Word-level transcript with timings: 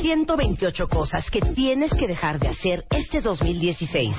128 0.00 0.88
cosas 0.88 1.30
que 1.30 1.40
tienes 1.40 1.92
que 1.92 2.06
dejar 2.06 2.38
de 2.38 2.48
hacer 2.48 2.84
este 2.90 3.20
2016. 3.20 4.14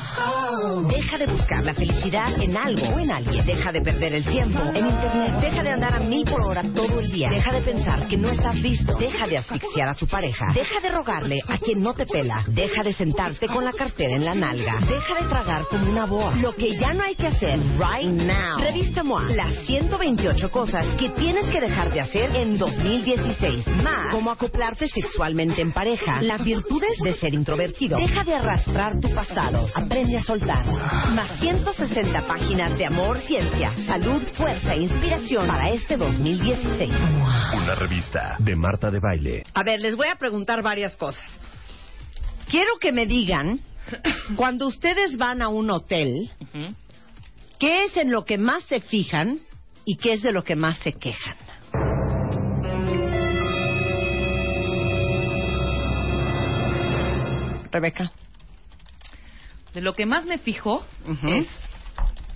Deja 0.52 1.18
de 1.18 1.28
buscar 1.28 1.64
la 1.64 1.74
felicidad 1.74 2.42
en 2.42 2.58
algo 2.58 2.86
o 2.96 3.00
en 3.00 3.10
alguien. 3.10 3.46
Deja 3.46 3.72
de 3.72 3.82
perder 3.82 4.16
el 4.16 4.26
tiempo 4.26 4.60
en 4.74 4.86
internet. 4.86 5.40
Deja 5.40 5.64
de 5.64 5.70
andar 5.70 5.94
a 5.96 6.00
mil 6.00 6.26
por 6.26 6.42
hora 6.42 6.62
todo 6.76 7.00
el 7.00 7.10
día. 7.10 7.30
Deja 7.30 7.54
de 7.54 7.62
pensar 7.62 8.08
que 8.10 8.18
no 8.18 8.30
estás 8.30 8.58
listo. 8.60 8.98
Deja 8.98 9.28
de 9.28 9.38
asfixiar 9.38 9.88
a 9.88 9.96
tu 9.96 10.08
pareja. 10.08 10.48
Deja 10.54 10.82
de 10.82 10.90
rogarle 10.90 11.40
a 11.48 11.58
quien 11.58 11.82
no 11.82 11.94
te 11.94 12.06
pela. 12.06 12.44
Deja 12.48 12.84
de 12.84 12.92
sentarte 12.92 13.48
con 13.48 13.64
la 13.64 13.72
cartera 13.72 14.12
en 14.12 14.26
la 14.26 14.36
nalga. 14.36 14.78
Deja 14.82 15.22
de 15.22 15.30
tragar 15.30 15.64
como 15.70 15.90
una 15.90 16.06
boa. 16.06 16.36
Lo 16.36 16.54
que 16.54 16.78
ya 16.78 16.94
no 16.94 17.04
hay 17.04 17.16
que 17.16 17.28
hacer 17.28 17.58
right 17.78 18.12
now. 18.12 18.60
Revista 18.60 19.04
MOA. 19.04 19.24
Las 19.34 19.56
128 19.66 20.52
cosas 20.52 20.86
que 20.98 21.10
tienes 21.12 21.46
que 21.46 21.62
dejar 21.62 21.94
de 21.94 22.02
hacer 22.02 22.36
en 22.36 22.58
2016. 22.58 23.68
Más. 23.82 24.08
Cómo 24.12 24.32
acoplarte 24.32 24.90
sexualmente 24.90 25.62
en 25.62 25.72
pareja. 25.72 26.22
Las 26.22 26.44
virtudes 26.44 26.98
de 27.02 27.14
ser 27.14 27.34
introvertido. 27.34 27.98
Deja 27.98 28.26
de 28.26 28.36
arrastrar 28.36 29.00
tu 29.00 29.10
pasado. 29.14 29.70
Aprende 29.74 30.18
a 30.18 30.24
soltar. 30.24 30.41
Más 30.42 31.40
160 31.40 32.26
páginas 32.26 32.76
de 32.76 32.86
amor, 32.86 33.20
ciencia, 33.22 33.76
salud, 33.86 34.24
fuerza 34.34 34.74
e 34.74 34.82
inspiración 34.82 35.46
para 35.46 35.70
este 35.70 35.98
2016. 35.98 36.92
Una 37.54 37.76
revista 37.76 38.38
de 38.40 38.56
Marta 38.56 38.90
de 38.90 39.00
Baile. 39.00 39.44
A 39.54 39.64
ver, 39.64 39.80
les 39.80 39.96
voy 39.96 40.08
a 40.08 40.16
preguntar 40.16 40.64
varias 40.64 40.98
cosas. 40.98 41.24
Quiero 42.50 42.78
que 42.80 42.92
me 42.92 43.06
digan, 43.06 43.60
cuando 44.36 44.66
ustedes 44.68 45.16
van 45.18 45.44
a 45.44 45.48
un 45.50 45.70
hotel, 45.70 46.32
¿qué 47.60 47.86
es 47.86 47.98
en 47.98 48.12
lo 48.12 48.26
que 48.26 48.40
más 48.40 48.64
se 48.64 48.82
fijan 48.82 49.40
y 49.86 49.98
qué 49.98 50.14
es 50.14 50.24
de 50.24 50.32
lo 50.32 50.44
que 50.44 50.56
más 50.56 50.80
se 50.80 50.94
quejan? 50.94 51.36
Rebeca. 57.72 58.12
De 59.74 59.82
lo 59.82 59.94
que 59.94 60.06
más 60.06 60.26
me 60.26 60.38
fijo 60.38 60.86
es 61.24 61.48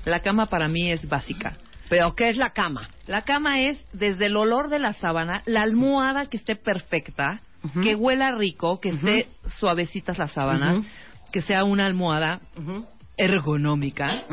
la 0.06 0.22
cama 0.22 0.46
para 0.46 0.68
mí 0.68 0.92
es 0.92 1.08
básica. 1.08 1.58
¿Pero 1.90 2.16
qué 2.16 2.30
es 2.30 2.38
la 2.38 2.52
cama? 2.52 2.88
La 3.06 3.24
cama 3.24 3.62
es 3.62 3.78
desde 3.94 4.28
el 4.28 4.38
olor 4.38 4.70
de 4.70 4.80
la 4.80 4.94
sábana, 4.94 5.44
la 5.46 5.62
almohada 5.62 6.26
que 6.28 6.38
esté 6.38 6.56
perfecta, 6.56 7.42
que 7.82 7.96
huela 7.96 8.32
rico, 8.32 8.80
que 8.80 8.90
esté 8.90 9.28
suavecitas 9.60 10.18
las 10.18 10.32
sábanas, 10.32 10.84
que 11.32 11.42
sea 11.42 11.64
una 11.64 11.86
almohada 11.86 12.42
ergonómica 13.18 14.24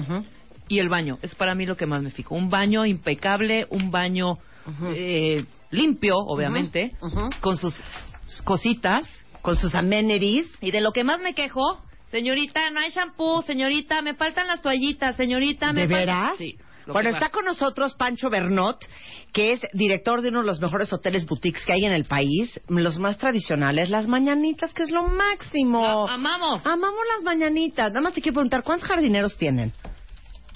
y 0.73 0.79
el 0.79 0.89
baño 0.89 1.19
es 1.21 1.35
para 1.35 1.55
mí 1.55 1.67
lo 1.67 1.77
que 1.77 1.85
más 1.85 2.03
me 2.03 2.11
fijo. 2.11 2.35
Un 2.35 2.49
baño 2.49 2.87
impecable, 2.87 3.67
un 3.69 3.91
baño 3.91 4.39
eh, 4.95 5.45
limpio, 5.71 6.17
obviamente, 6.17 6.93
con 7.41 7.59
sus 7.59 7.75
cositas. 8.45 9.07
Con 9.43 9.57
sus 9.57 9.75
amenities. 9.75 10.47
Y 10.63 10.71
de 10.71 10.81
lo 10.81 10.93
que 10.93 11.05
más 11.05 11.21
me 11.21 11.35
quejo, 11.35 11.83
señorita, 12.13 12.71
no 12.71 12.79
hay 12.81 12.91
shampoo, 12.91 13.43
señorita, 13.43 14.01
me 14.03 14.15
faltan 14.15 14.47
las 14.47 14.63
toallitas, 14.63 15.17
señorita, 15.17 15.73
me 15.73 15.83
¿De 15.83 15.89
falta- 15.89 15.99
veras? 15.99 16.33
Sí. 16.39 16.57
Bueno, 16.87 17.11
está 17.11 17.29
con 17.31 17.45
nosotros 17.45 17.95
Pancho 17.95 18.29
Bernot, 18.29 18.85
que 19.33 19.53
es 19.53 19.61
director 19.73 20.21
de 20.21 20.29
uno 20.31 20.41
de 20.41 20.47
los 20.47 20.61
mejores 20.61 20.93
hoteles 20.93 21.27
boutiques 21.27 21.65
que 21.65 21.73
hay 21.73 21.85
en 21.85 21.93
el 21.93 22.05
país, 22.07 22.61
los 22.69 22.99
más 22.99 23.19
tradicionales, 23.19 23.89
las 23.89 24.09
mañanitas, 24.09 24.75
que 24.75 24.83
es 24.83 24.91
lo 24.91 25.05
máximo. 25.05 26.09
Amamos. 26.09 26.67
Amamos 26.67 27.01
las 27.17 27.23
mañanitas. 27.25 27.89
Nada 27.93 28.01
más 28.01 28.15
te 28.15 28.21
quiero 28.21 28.35
preguntar, 28.35 28.63
¿cuántos 28.65 28.89
jardineros 28.89 29.37
tienen? 29.37 29.73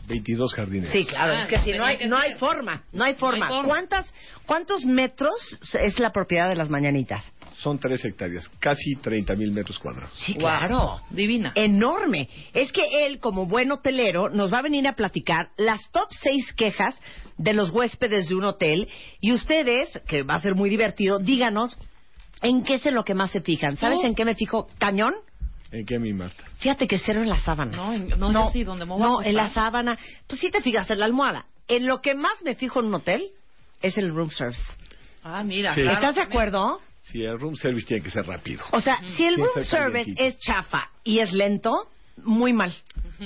22 0.09 0.53
jardines. 0.55 0.91
Sí, 0.91 1.05
claro, 1.05 1.35
Ah, 1.37 1.43
es 1.43 1.49
que 1.49 1.59
si 1.59 1.71
no 1.71 1.77
tenía 1.79 1.87
hay, 1.87 1.99
que 1.99 2.07
no 2.07 2.17
ser. 2.17 2.27
hay 2.27 2.35
forma, 2.39 2.83
no 2.93 3.05
hay 3.05 3.15
forma. 3.15 3.39
No 3.39 3.45
hay 3.45 3.51
forma. 3.51 3.69
¿Cuántas, 3.69 4.15
¿Cuántos 4.47 4.85
metros 4.85 5.33
es 5.81 5.99
la 6.01 6.11
propiedad 6.11 6.49
de 6.49 6.55
las 6.57 6.71
mañanitas? 6.71 7.25
Son 7.59 7.79
3 7.79 8.05
hectáreas, 8.05 8.49
casi 8.61 8.97
30 8.97 9.35
mil 9.35 9.51
metros 9.51 9.79
cuadrados. 9.79 10.13
Sí, 10.27 10.35
Guau, 10.39 11.01
Divina. 11.11 11.53
enorme. 11.55 12.29
Es 12.53 12.71
que 12.71 13.07
él, 13.07 13.19
como 13.19 13.47
buen 13.47 13.73
hotelero, 13.73 14.29
nos 14.29 14.53
va 14.53 14.59
a 14.59 14.63
venir 14.63 14.87
a 14.87 14.95
platicar 14.95 15.49
las 15.57 15.81
top 15.91 16.09
seis 16.23 16.53
quejas 16.55 17.01
de 17.39 17.55
los 17.55 17.71
huéspedes 17.71 18.29
de 18.29 18.35
un 18.35 18.45
hotel. 18.45 18.89
Y 19.21 19.33
ustedes, 19.33 20.03
que 20.07 20.23
va 20.23 20.35
a 20.35 20.41
ser 20.41 20.55
muy 20.55 20.69
divertido, 20.69 21.19
díganos 21.19 21.79
en 22.43 22.63
qué 22.63 22.75
es 22.75 22.85
en 22.87 22.95
lo 22.95 23.05
que 23.05 23.15
más 23.15 23.31
se 23.31 23.41
fijan. 23.41 23.77
¿Sabes 23.79 24.01
en 24.05 24.15
qué 24.15 24.25
me 24.27 24.35
fijo? 24.35 24.67
¿Cañón? 24.79 25.15
¿En 25.73 25.85
qué, 25.87 25.99
mi 25.99 26.13
Marta? 26.13 26.45
Fíjate 26.59 26.87
que 26.87 26.99
cero 26.99 27.23
en 27.23 27.29
la 27.29 27.41
sábana. 27.41 27.77
No, 27.77 27.93
en- 27.95 28.09
no, 28.19 28.33
yo 28.33 28.51
sí, 28.53 28.65
donde 28.65 28.85
me 28.85 28.93
voy 28.93 29.03
a 29.03 29.05
No, 29.07 29.23
en 29.23 29.35
la 29.35 29.49
sábana. 29.51 29.99
Tú 30.27 30.37
sí 30.37 30.51
te 30.51 30.61
fijas 30.61 30.89
en 30.91 30.99
la 31.01 31.07
almohada. 31.07 31.47
En 31.69 31.87
lo 31.87 32.01
que 32.01 32.15
más 32.15 32.43
me 32.45 32.55
fijo 32.55 32.81
en 32.81 32.87
un 32.87 32.95
hotel 32.97 33.31
es 33.83 33.97
el 33.99 34.15
room 34.15 34.31
service. 34.31 34.63
Ah, 35.25 35.43
mira. 35.43 35.75
Sí. 35.75 35.81
claro. 35.83 35.95
¿Estás 35.97 36.15
de 36.15 36.21
acuerdo? 36.21 36.81
Sí, 37.11 37.25
el 37.25 37.39
room 37.39 37.57
service 37.57 37.87
tiene 37.87 38.03
que 38.03 38.11
ser 38.11 38.27
rápido. 38.27 38.65
O 38.73 38.81
sea, 38.81 39.01
si 39.17 39.25
el 39.25 39.37
room 39.37 39.65
service 39.65 40.13
es 40.17 40.39
chafa 40.39 40.91
y 41.05 41.21
es 41.21 41.33
lento, 41.33 41.89
muy 42.25 42.53
mal. 42.53 42.75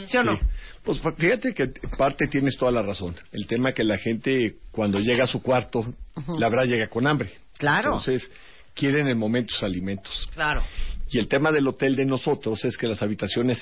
¿Sí 0.06 0.16
o 0.16 0.22
no? 0.22 0.36
Sí. 0.36 0.42
Pues 0.84 1.00
fíjate 1.16 1.54
que 1.54 1.68
parte 1.96 2.26
tienes 2.30 2.56
toda 2.56 2.72
la 2.72 2.82
razón. 2.82 3.14
El 3.32 3.46
tema 3.46 3.72
que 3.72 3.84
la 3.84 3.98
gente 3.98 4.56
cuando 4.70 4.98
llega 4.98 5.24
a 5.24 5.26
su 5.26 5.42
cuarto, 5.42 5.94
la 6.38 6.48
verdad 6.48 6.66
llega 6.66 6.88
con 6.88 7.06
hambre. 7.06 7.30
Claro. 7.56 7.96
Entonces, 7.96 8.30
quieren 8.74 9.08
en 9.08 9.18
momentos 9.18 9.62
alimentos. 9.62 10.28
Claro. 10.34 10.62
Y 11.10 11.18
el 11.18 11.28
tema 11.28 11.50
del 11.50 11.66
hotel 11.66 11.96
de 11.96 12.04
nosotros 12.04 12.64
es 12.64 12.76
que 12.76 12.86
las 12.86 13.02
habitaciones, 13.02 13.60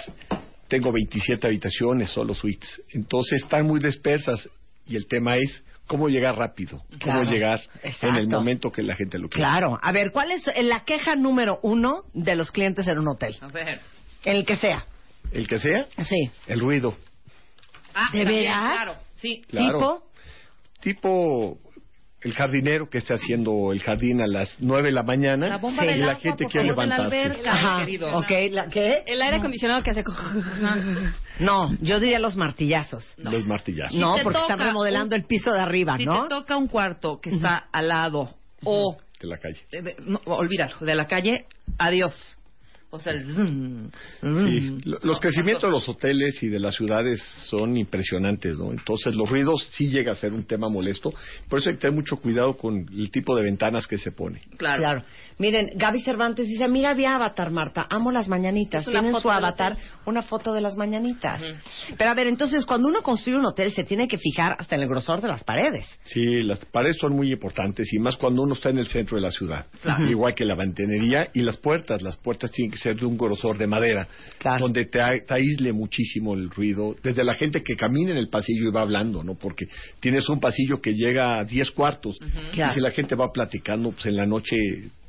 tengo 0.69 0.93
27 0.93 1.47
habitaciones, 1.47 2.11
solo 2.11 2.34
suites. 2.34 2.83
Entonces 2.91 3.43
están 3.43 3.67
muy 3.67 3.81
dispersas 3.81 4.49
y 4.87 4.97
el 4.97 5.07
tema 5.07 5.34
es 5.37 5.62
cómo 5.88 6.06
llegar 6.09 6.37
rápido, 6.37 6.84
Claro, 7.00 7.21
cómo 7.22 7.32
llegar 7.32 7.60
en 8.03 8.15
el 8.15 8.28
momento 8.28 8.71
que 8.71 8.82
la 8.84 8.94
gente 8.94 9.19
lo 9.19 9.28
quiere. 9.28 9.49
Claro. 9.49 9.78
A 9.82 9.91
ver, 9.91 10.12
¿cuál 10.12 10.31
es 10.31 10.44
la 10.62 10.84
queja 10.84 11.16
número 11.16 11.59
uno 11.62 12.04
de 12.15 12.37
los 12.37 12.53
clientes 12.53 12.87
en 12.87 12.99
un 12.99 13.09
hotel? 13.09 13.37
A 13.41 13.49
ver. 13.49 13.81
El 14.25 14.44
que 14.47 14.54
sea. 14.56 14.84
El 15.32 15.48
que 15.48 15.59
sea, 15.59 15.87
Sí. 16.04 16.31
el 16.47 16.60
ruido. 16.60 16.97
Ah, 17.94 18.09
¿De 18.12 18.25
veras? 18.25 18.72
Claro, 18.72 18.93
sí. 19.16 19.43
Claro. 19.48 19.78
¿Tipo? 19.78 20.09
Tipo 20.81 21.59
el 22.23 22.33
jardinero 22.34 22.89
que 22.91 22.99
esté 22.99 23.15
haciendo 23.15 23.73
el 23.73 23.81
jardín 23.83 24.21
a 24.21 24.27
las 24.27 24.55
9 24.59 24.89
de 24.89 24.93
la 24.93 25.03
mañana 25.05 25.49
La 25.49 25.56
bomba 25.59 25.84
y 25.84 25.89
del 25.89 26.01
la 26.01 26.06
agua, 26.12 26.21
gente 26.21 26.47
quiere 26.47 26.67
la 26.67 26.73
levantarse. 26.73 27.05
alberca. 27.23 27.53
Ajá. 27.53 27.79
querido. 27.81 28.19
Ok, 28.19 28.31
¿la 28.51 28.69
qué? 28.69 29.03
El 29.06 29.23
aire 29.23 29.37
acondicionado 29.37 29.83
que 29.83 29.91
hace... 29.91 30.03
No, 31.39 31.73
yo 31.81 32.01
diría 32.01 32.19
los 32.19 32.34
martillazos. 32.37 33.15
Los 33.19 33.47
martillazos. 33.47 33.95
No, 33.99 34.17
te 34.17 34.23
porque 34.25 34.39
están 34.41 34.59
remodelando 34.59 35.15
un- 35.15 35.21
el 35.23 35.27
piso 35.27 35.53
de 35.53 35.61
arriba, 35.61 35.97
Si 35.97 36.05
¿no? 36.05 36.25
te 36.25 36.28
toca 36.31 36.57
un 36.57 36.67
cuarto 36.67 37.21
que 37.21 37.31
está 37.31 37.69
al 37.73 37.89
lado 37.89 38.34
o 38.65 38.97
De 39.21 39.28
la 39.28 39.39
calle. 39.39 39.61
eh, 39.71 39.83
de- 39.83 39.97
no, 40.05 40.21
olvídalo, 40.27 40.75
de 40.81 40.95
la 40.97 41.07
calle, 41.07 41.47
adiós. 41.78 42.15
O 42.91 42.99
sea, 42.99 43.12
el 43.12 43.91
Sí, 44.22 44.81
los 44.82 45.21
crecimientos 45.21 45.65
de 45.65 45.71
los 45.71 45.88
hoteles 45.88 46.43
y 46.43 46.49
de 46.49 46.59
las 46.59 46.75
ciudades 46.75 47.22
son 47.49 47.76
impresionantes, 47.76 48.56
¿no? 48.56 48.71
Entonces 48.71 49.15
los 49.15 49.28
ruidos 49.28 49.69
sí 49.72 49.88
llega 49.91 50.12
a 50.12 50.15
ser 50.15 50.32
un 50.32 50.44
tema 50.44 50.69
molesto, 50.69 51.12
por 51.48 51.59
eso 51.59 51.69
hay 51.69 51.77
que 51.77 51.82
tener 51.82 51.94
mucho 51.94 52.16
cuidado 52.16 52.56
con 52.56 52.87
el 52.91 53.10
tipo 53.10 53.37
de 53.37 53.43
ventanas 53.43 53.87
que 53.87 53.98
se 53.98 54.10
pone. 54.10 54.41
Claro. 54.56 54.78
Claro. 54.78 55.03
Miren, 55.38 55.71
Gaby 55.77 56.01
Cervantes 56.01 56.48
dice, 56.48 56.66
mira 56.68 56.95
mi 56.95 57.04
avatar, 57.04 57.51
Marta, 57.51 57.86
amo 57.89 58.10
las 58.10 58.28
mañanitas. 58.28 58.84
Tienen 58.84 59.13
foto 59.13 59.22
su 59.22 59.30
avatar, 59.30 59.77
una 60.04 60.22
foto 60.22 60.53
de 60.53 60.60
las 60.60 60.77
mañanitas. 60.77 61.41
Pero 61.97 62.10
a 62.10 62.15
ver, 62.15 62.27
entonces, 62.27 62.65
cuando 62.65 62.89
uno 62.89 63.03
construye 63.03 63.39
un 63.39 63.47
hotel, 63.47 63.71
se 63.71 63.84
tiene 63.84 64.09
que 64.09 64.18
fijar 64.18 64.57
hasta 64.59 64.74
en 64.74 64.83
el 64.83 64.89
grosor 64.89 65.21
de 65.21 65.28
las 65.28 65.45
paredes. 65.45 65.86
Sí, 66.03 66.42
las 66.42 66.65
paredes 66.65 66.97
son 66.98 67.15
muy 67.15 67.33
importantes 67.33 67.92
y 67.92 67.98
más 68.01 68.16
cuando 68.16 68.42
uno 68.42 68.54
está 68.54 68.71
en 68.71 68.78
el 68.78 68.89
centro 68.89 69.16
de 69.16 69.22
la 69.22 69.30
ciudad. 69.30 69.66
Igual 70.09 70.34
que 70.34 70.45
la 70.45 70.57
mantenería 70.57 71.28
y 71.33 71.42
las 71.42 71.57
puertas. 71.57 72.03
Las 72.03 72.16
puertas 72.16 72.51
tienen 72.51 72.72
que 72.72 72.78
ser 72.78 72.97
de 72.97 73.04
un 73.07 73.16
grosor 73.19 73.59
de 73.59 73.66
madera, 73.66 74.09
Claro. 74.39 74.60
donde 74.65 74.86
te, 74.86 74.98
te 75.27 75.34
aísle 75.34 75.72
muchísimo 75.72 76.34
el 76.34 76.48
ruido. 76.51 76.97
Desde 77.03 77.25
la 77.25 77.34
gente 77.34 77.63
que 77.63 77.77
camina 77.77 78.13
en 78.13 78.16
el 78.16 78.28
pasillo 78.28 78.69
y 78.69 78.72
va 78.72 78.80
hablando, 78.83 79.22
¿no? 79.22 79.34
Porque 79.34 79.66
tienes 80.01 80.28
un 80.28 80.41
pasillo 80.41 80.80
que 80.80 80.95
llega 80.95 81.39
a 81.39 81.45
10 81.45 81.71
cuartos 81.72 82.16
Claro. 82.53 82.72
y 82.72 82.75
si 82.75 82.80
la 82.80 82.91
gente 82.91 83.15
va 83.15 83.30
platicando, 83.33 83.91
pues 83.92 84.07
en 84.07 84.16
la 84.16 84.27
noche 84.27 84.57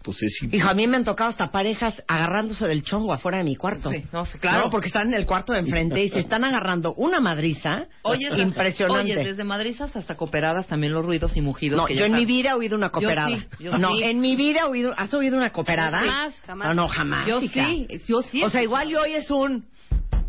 pues 0.04 0.22
es 0.24 0.40
Hijo, 0.52 0.68
a 0.70 0.74
mí 0.74 0.88
me 0.88 0.98
han 0.98 1.04
tocado 1.04 1.30
hasta 1.30 1.52
parejas 1.52 2.02
agarrándose 2.08 2.66
del 2.68 2.84
chongo 2.84 3.14
afuera 3.14 3.40
de 3.40 3.44
mi 3.44 3.56
cuarto. 3.56 3.90
Sí, 3.92 4.06
no, 4.14 4.24
claro. 4.40 4.66
No, 4.66 4.70
porque 4.72 4.88
están 4.88 5.08
en 5.10 5.16
el 5.16 5.26
cuarto 5.26 5.54
de 5.54 5.60
enfrente 5.60 6.02
y 6.04 6.10
se 6.10 6.20
están 6.20 6.44
agarrando 6.46 6.94
una 6.94 7.20
madriza 7.20 7.88
Oye, 8.04 8.30
impresionante. 8.42 9.14
Oye, 9.14 9.24
desde 9.30 9.44
madrizas 9.44 9.94
hasta 9.96 10.16
cooperadas 10.16 10.68
también 10.68 10.94
los 10.94 11.06
ruidos 11.06 11.36
y 11.36 11.42
mugidos. 11.42 11.78
no, 11.78 11.86
que 11.86 11.96
yo 11.96 12.02
ya 12.02 12.06
en 12.08 12.14
mi 12.14 12.26
vida 12.26 12.52
he 12.52 12.54
oído 12.54 12.78
una 12.78 12.90
cooperada. 12.92 13.28
sí, 13.30 13.46
yo 13.60 13.78
no, 13.78 13.96
sí. 13.98 14.04
en 14.04 14.20
mi 14.22 14.36
vida 14.36 14.62
he 14.62 14.70
oído... 14.70 14.94
¿Has 14.98 15.14
oído 15.14 15.38
una 15.38 15.52
cooperada? 15.52 16.00
Jamás, 16.00 16.36
jamás. 16.46 16.68
No, 16.70 16.74
no, 16.84 16.88
jamás. 16.88 17.28
Yo 17.28 17.42
hija. 17.42 17.66
sí, 17.66 17.88
yo 18.08 18.22
sí. 18.22 18.44
O 18.44 18.50
sea, 18.50 18.64
igual 18.64 18.88
yo 18.90 19.02
hoy 19.02 19.14
es 19.14 19.30
un... 19.30 19.66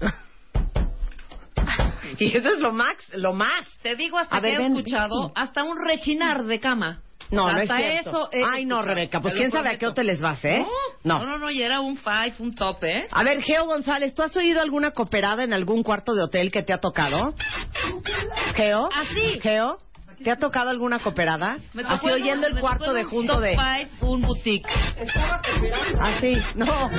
y 2.18 2.36
eso 2.36 2.48
es 2.48 2.58
lo 2.58 2.72
max, 2.72 3.10
lo 3.14 3.32
más. 3.34 3.66
Te 3.82 3.94
digo 3.94 4.18
hasta 4.18 4.36
A 4.36 4.40
ver, 4.40 4.52
que 4.52 4.56
he 4.58 4.62
ven, 4.62 4.76
escuchado 4.76 5.22
ven. 5.22 5.32
hasta 5.36 5.62
un 5.64 5.76
rechinar 5.86 6.44
de 6.44 6.58
cama. 6.60 7.00
No, 7.30 7.50
no 7.50 7.58
es 7.58 7.68
cierto. 7.68 8.28
eso 8.32 8.46
Ay, 8.48 8.64
no. 8.64 8.82
Rebeca, 8.82 9.20
pues 9.20 9.34
Te 9.34 9.38
lo 9.38 9.42
quién 9.42 9.52
sabe 9.52 9.68
a 9.68 9.72
qué 9.72 9.78
prometo. 9.78 9.92
hoteles 10.00 10.20
vas, 10.20 10.44
¿eh? 10.44 10.64
No, 11.04 11.18
no, 11.20 11.26
no, 11.26 11.38
no, 11.38 11.50
y 11.50 11.62
era 11.62 11.80
un 11.80 11.96
five, 11.96 12.34
un 12.40 12.54
top, 12.54 12.82
¿eh? 12.84 13.06
A 13.10 13.22
ver, 13.22 13.40
Geo 13.42 13.66
González, 13.66 14.14
¿tú 14.14 14.22
has 14.22 14.36
oído 14.36 14.60
alguna 14.60 14.90
cooperada 14.90 15.44
en 15.44 15.52
algún 15.52 15.82
cuarto 15.82 16.14
de 16.14 16.22
hotel 16.22 16.50
que 16.50 16.62
te 16.62 16.72
ha 16.72 16.78
tocado? 16.78 17.34
Geo. 18.54 18.88
Así. 18.94 19.40
Geo. 19.40 19.78
¿Te 20.22 20.30
ha 20.30 20.36
tocado 20.36 20.68
alguna 20.68 20.98
cooperada? 20.98 21.56
Me 21.72 21.82
tocó 21.82 21.94
Así 21.94 22.06
en 22.08 22.12
oyendo 22.12 22.40
un- 22.40 22.44
el 22.48 22.54
me 22.54 22.60
cuarto 22.60 22.84
tocó 22.84 22.96
en 22.96 22.96
de 22.98 23.04
un 23.04 23.10
junto 23.10 23.32
top 23.34 23.42
de... 23.42 23.50
five, 23.56 23.88
un 24.02 24.20
boutique. 24.20 24.68
Así, 26.00 26.36
no. 26.56 26.90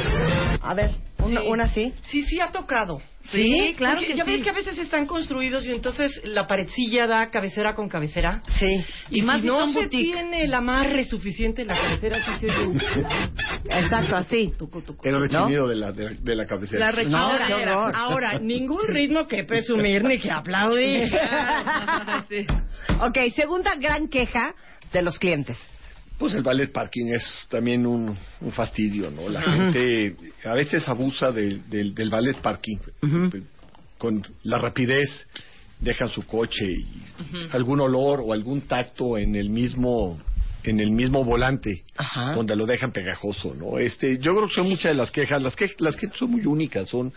A 0.63 0.73
ver, 0.73 0.91
una, 1.23 1.41
Sí. 1.41 1.47
una 1.47 1.63
así. 1.65 1.93
Sí, 2.03 2.23
sí 2.23 2.39
ha 2.39 2.51
tocado. 2.51 3.01
Sí, 3.27 3.75
claro 3.77 3.97
Porque 3.97 4.13
que 4.13 4.17
ya 4.17 4.25
sí. 4.25 4.31
ves 4.31 4.43
que 4.43 4.49
a 4.49 4.53
veces 4.53 4.77
están 4.79 5.05
construidos 5.05 5.63
y 5.65 5.71
entonces 5.71 6.21
la 6.23 6.47
paredcilla 6.47 7.05
da 7.05 7.29
cabecera 7.29 7.75
con 7.75 7.87
cabecera. 7.87 8.41
Sí. 8.59 8.83
Y, 9.11 9.19
Y 9.19 9.21
más 9.21 9.41
si 9.41 9.47
no 9.47 9.59
son 9.59 9.73
se 9.73 9.79
boutique. 9.81 10.03
tiene 10.11 10.41
el 10.41 10.53
amarre 10.55 11.03
suficiente 11.03 11.61
en 11.61 11.67
la 11.67 11.75
cabecera, 11.75 12.17
sí 12.25 12.47
se 12.47 12.47
Exacto, 13.79 14.15
así. 14.15 14.51
el 15.03 15.21
rechinido 15.21 15.67
de, 15.67 15.75
la, 15.75 15.91
de, 15.91 16.15
de 16.15 16.35
la 16.35 16.45
cabecera. 16.47 16.91
La 16.91 17.03
No. 17.03 17.91
Ahora, 17.95 18.39
ningún 18.41 18.87
ritmo 18.87 19.27
que 19.27 19.43
presumir 19.43 20.03
ni 20.03 20.17
que 20.17 20.31
aplaudir. 20.31 21.09
Sí. 22.29 22.45
Ok, 23.01 23.17
segunda 23.35 23.75
gran 23.75 24.07
queja 24.09 24.53
de 24.91 25.01
los 25.01 25.17
clientes. 25.17 25.57
Pues 26.21 26.35
el 26.35 26.43
ballet 26.43 26.71
parking 26.71 27.07
es 27.07 27.47
también 27.49 27.85
un, 27.87 28.15
un 28.41 28.51
fastidio, 28.51 29.09
¿no? 29.09 29.27
La 29.27 29.41
gente 29.41 30.15
a 30.45 30.53
veces 30.53 30.87
abusa 30.87 31.31
del- 31.31 31.67
del, 31.69 31.93
del 31.95 32.09
ballet 32.11 32.37
parking. 32.37 32.77
Con 33.97 34.23
la 34.43 34.57
rapidez 34.59 35.27
dejan 35.79 36.07
su 36.09 36.23
coche 36.27 36.65
y 36.71 36.85
algún 37.51 37.81
olor 37.81 38.21
o 38.23 38.33
algún 38.33 38.61
tacto 38.61 39.17
en 39.17 39.35
el 39.35 39.49
mismo 39.49 40.19
en 40.63 40.79
el 40.79 40.91
mismo 40.91 41.23
volante 41.23 41.85
Ajá. 41.97 42.33
donde 42.35 42.55
lo 42.55 42.67
dejan 42.67 42.91
pegajoso, 42.91 43.55
¿no? 43.55 43.79
Este, 43.79 44.19
yo 44.19 44.35
creo 44.35 44.47
que 44.47 44.53
son 44.53 44.69
muchas 44.69 44.91
de 44.91 44.93
las 44.93 45.09
quejas, 45.09 45.41
las 45.41 45.55
que 45.55 45.71
las 45.79 45.95
quejas 45.95 46.15
son 46.17 46.29
muy 46.29 46.45
únicas, 46.45 46.87
son 46.87 47.11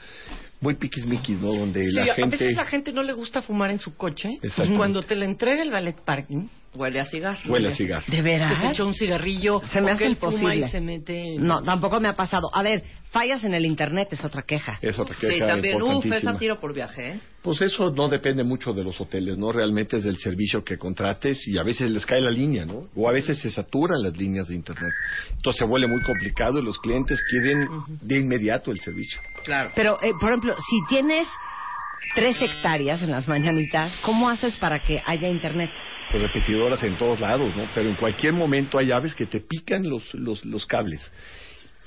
muy 0.62 0.77
piquismiquis, 0.77 1.39
¿no? 1.39 1.53
Donde 1.53 1.85
Sí, 1.85 1.93
la 1.93 2.12
a 2.12 2.15
gente 2.15 2.39
veces 2.39 2.57
la 2.57 2.65
gente 2.65 2.91
no 2.95 3.03
le 3.03 3.12
gusta 3.12 3.43
fumar 3.43 3.71
en 3.71 3.79
su 3.79 3.95
coche. 3.97 4.31
Exacto. 4.43 4.73
Y 4.73 4.77
cuando 4.79 5.03
te 5.03 5.15
le 5.15 5.27
entrega 5.27 5.62
el 5.62 5.71
ballet 5.71 5.95
parking, 6.07 6.47
Huele 6.75 7.00
a 7.00 7.05
cigarro. 7.05 7.38
huele 7.47 7.69
a 7.69 7.75
cigarro. 7.75 8.05
¿De 8.09 8.17
que 8.17 8.23
veras? 8.23 8.61
se 8.61 8.67
echó 8.69 8.87
un 8.87 8.94
cigarrillo, 8.94 9.61
Se 9.73 9.81
me 9.81 9.93
hace 9.93 10.06
imposible. 10.06 10.56
y 10.56 10.69
se 10.69 10.81
mete... 10.81 11.37
No, 11.38 11.62
tampoco 11.62 12.00
me 12.00 12.09
ha 12.09 12.17
pasado. 12.17 12.49
A 12.53 12.62
ver, 12.62 12.82
fallas 13.11 13.44
en 13.44 13.55
el 13.55 13.65
internet 13.65 14.09
es 14.12 14.25
otra 14.25 14.43
queja. 14.43 14.79
Es 14.82 14.99
otra 14.99 15.15
Sí, 15.21 15.26
queja 15.29 15.47
también, 15.47 15.81
uf, 15.81 16.05
es 16.05 16.26
a 16.26 16.37
tiro 16.37 16.61
por 16.61 16.75
viaje, 16.75 17.11
¿eh? 17.11 17.21
Pues 17.43 17.61
eso 17.62 17.91
no 17.93 18.09
depende 18.09 18.43
mucho 18.43 18.73
de 18.73 18.82
los 18.82 19.00
hoteles, 19.00 19.37
¿no? 19.38 19.53
Realmente 19.53 19.99
es 19.99 20.05
del 20.05 20.17
servicio 20.19 20.65
que 20.65 20.79
contrates 20.79 21.47
y 21.47 21.59
a 21.59 21.62
veces 21.62 21.91
les 21.91 22.05
cae 22.06 22.21
la 22.21 22.31
línea, 22.31 22.65
¿no? 22.65 22.88
O 22.97 23.09
a 23.09 23.12
veces 23.12 23.38
se 23.38 23.50
saturan 23.50 24.03
las 24.03 24.17
líneas 24.17 24.49
de 24.49 24.55
Internet. 24.55 24.93
Entonces 25.31 25.59
se 25.59 25.65
vuelve 25.67 25.87
muy 25.87 26.00
complicado 26.03 26.59
y 26.59 26.65
los 26.65 26.79
clientes 26.79 27.21
quieren 27.31 27.69
de 28.00 28.19
inmediato 28.19 28.71
el 28.71 28.81
servicio. 28.81 29.21
Claro. 29.44 29.71
Pero, 29.75 29.99
eh, 30.03 30.12
por 30.19 30.31
ejemplo, 30.31 30.56
si 30.56 30.76
tienes 30.88 31.29
tres 32.15 32.41
hectáreas 32.41 33.03
en 33.03 33.11
las 33.11 33.29
mañanitas, 33.29 33.97
¿cómo 33.99 34.29
haces 34.29 34.56
para 34.56 34.81
que 34.81 35.03
haya 35.05 35.29
internet? 35.29 35.71
Pues 36.11 36.23
repetidoras 36.23 36.83
en 36.83 36.97
todos 36.97 37.21
lados, 37.21 37.55
¿no? 37.56 37.69
Pero 37.75 37.89
en 37.89 37.97
cualquier 37.97 38.35
momento 38.35 38.79
hay 38.79 38.93
aves 38.93 39.15
que 39.15 39.27
te 39.27 39.41
pican 39.41 39.89
los, 39.89 40.15
los, 40.15 40.45
los 40.45 40.67
cables. 40.67 41.12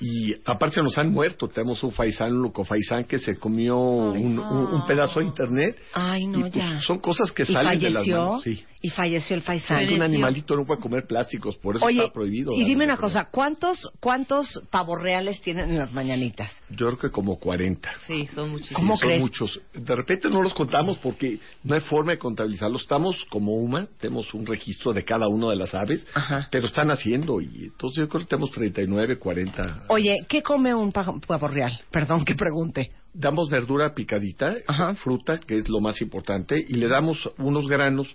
Y 0.00 0.34
aparte 0.44 0.76
se 0.76 0.82
nos 0.82 0.96
han 0.98 1.12
muerto. 1.12 1.48
Tenemos 1.48 1.82
un 1.82 1.92
faisán, 1.92 2.32
un 2.32 2.42
locofaisán 2.42 3.04
que 3.04 3.18
se 3.18 3.36
comió 3.36 3.76
un, 3.78 4.38
un- 4.38 4.74
un 4.74 4.86
pedazo 4.86 5.20
de 5.20 5.26
internet. 5.26 5.76
Ay, 5.94 6.26
no, 6.26 6.38
Y, 6.38 6.40
pues, 6.42 6.52
ya. 6.54 6.80
Son 6.82 6.98
cosas 6.98 7.32
que 7.32 7.42
¿Y 7.42 7.46
salen 7.46 7.78
de 7.80 7.90
las 7.90 8.06
manos. 8.06 8.42
Sí. 8.42 8.64
Y 8.80 8.90
falleció 8.90 9.34
el 9.34 9.40
Es 9.40 9.46
faisán. 9.46 9.88
que 9.88 9.94
un 9.94 10.02
animalito 10.02 10.54
no 10.56 10.64
puede 10.64 10.80
comer 10.80 11.04
plásticos, 11.04 11.56
por 11.56 11.74
eso 11.74 11.84
Oye, 11.84 11.98
está 11.98 12.12
prohibido. 12.12 12.52
y 12.52 12.62
dime 12.62 12.84
una 12.84 12.96
cosa, 12.96 13.26
¿cuántos, 13.28 13.90
¿cuántos 13.98 14.62
pavos 14.70 15.00
reales 15.02 15.40
tienen 15.40 15.70
en 15.70 15.78
las 15.78 15.92
mañanitas? 15.92 16.52
Yo 16.70 16.86
creo 16.86 16.98
que 16.98 17.10
como 17.10 17.40
40. 17.40 17.90
Sí, 18.06 18.28
son 18.32 18.50
muchísimos. 18.50 18.78
¿Cómo 18.80 18.94
Sí, 18.94 19.00
son 19.00 19.08
crees? 19.08 19.20
muchos. 19.20 19.60
De 19.74 19.96
repente 19.96 20.30
no 20.30 20.42
los 20.42 20.54
contamos 20.54 20.96
porque 20.98 21.40
no 21.64 21.74
hay 21.74 21.80
forma 21.80 22.12
de 22.12 22.18
contabilizarlos. 22.18 22.82
Estamos 22.82 23.24
como 23.30 23.56
UMA, 23.56 23.88
tenemos 23.98 24.32
un 24.32 24.46
registro 24.46 24.92
de 24.92 25.04
cada 25.04 25.26
una 25.26 25.50
de 25.50 25.56
las 25.56 25.74
aves, 25.74 26.06
Ajá. 26.14 26.46
pero 26.52 26.66
están 26.68 26.92
haciendo 26.92 27.40
y 27.40 27.64
entonces 27.64 27.98
yo 27.98 28.08
creo 28.08 28.20
que 28.22 28.28
tenemos 28.28 28.52
39, 28.52 29.18
40. 29.18 29.86
Oye, 29.88 30.16
¿qué 30.28 30.42
come 30.42 30.74
un 30.74 30.92
pa- 30.92 31.14
pavo 31.26 31.48
real? 31.48 31.72
Perdón 31.90 32.24
que 32.24 32.34
pregunte. 32.34 32.90
Damos 33.12 33.48
verdura 33.50 33.94
picadita, 33.94 34.54
Ajá. 34.66 34.94
fruta, 34.94 35.38
que 35.40 35.56
es 35.56 35.68
lo 35.68 35.80
más 35.80 36.00
importante, 36.00 36.62
y 36.68 36.74
le 36.74 36.88
damos 36.88 37.28
unos 37.38 37.66
granos 37.68 38.14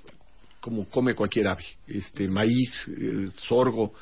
como 0.61 0.85
come 0.85 1.13
cualquier 1.13 1.47
ave, 1.49 1.65
este 1.87 2.27
maíz, 2.29 2.87
eh, 2.87 3.27
sorgo, 3.47 3.93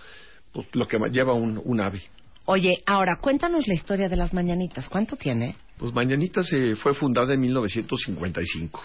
pues 0.51 0.67
lo 0.73 0.87
que 0.87 0.97
lleva 1.11 1.33
un, 1.33 1.59
un 1.63 1.81
ave. 1.81 2.03
Oye, 2.45 2.83
ahora 2.85 3.17
cuéntanos 3.21 3.67
la 3.67 3.73
historia 3.73 4.07
de 4.09 4.15
las 4.15 4.33
mañanitas. 4.33 4.89
¿Cuánto 4.89 5.15
tiene? 5.15 5.55
Pues 5.77 5.93
Mañanita 5.93 6.43
se 6.43 6.75
fue 6.75 6.93
fundada 6.93 7.33
en 7.33 7.39
1955. 7.41 8.81